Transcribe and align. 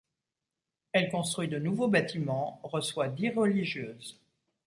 Elle 0.93 1.11
construit 1.11 1.47
de 1.47 1.59
nouveaux 1.59 1.87
bâtiments, 1.87 2.59
reçoit 2.63 3.07
dix 3.07 3.29
religieuses. 3.29 4.19